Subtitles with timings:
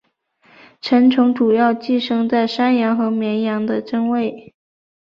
[0.81, 4.55] 成虫主要寄生在山羊和绵羊的真胃。